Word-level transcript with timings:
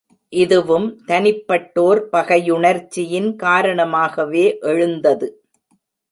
இதுவும் 0.33 0.87
தனிப்பட்டோர் 1.07 1.99
பகையுணர்ச்சியின் 2.11 3.35
காரணமாகவே 3.35 4.57
எழுந்தது. 4.61 5.27